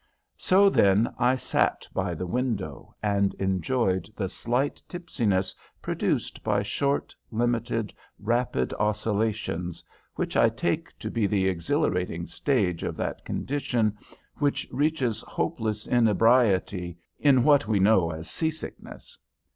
[0.39, 7.15] So, then, I sat by the window and enjoyed the slight tipsiness produced by short,
[7.29, 9.83] limited, rapid oscillations,
[10.15, 13.95] which I take to be the exhilarating stage of that condition
[14.37, 19.19] which reaches hopeless inebriety in what we know as sea sickness.